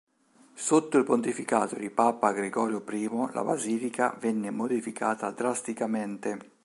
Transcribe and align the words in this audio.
Sotto 0.55 0.97
il 0.97 1.03
pontificato 1.03 1.77
di 1.77 1.91
papa 1.91 2.31
Gregorio 2.31 2.83
I 2.89 3.29
la 3.33 3.43
basilica 3.43 4.17
venne 4.19 4.49
modificata 4.49 5.29
drasticamente. 5.29 6.53